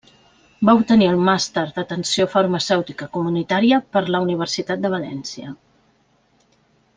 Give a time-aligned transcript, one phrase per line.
[0.67, 5.55] Va obtenir el Màster d'Atenció Farmacèutica Comunitària per la Universitat de València.